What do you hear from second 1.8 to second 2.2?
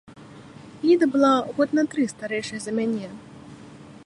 на тры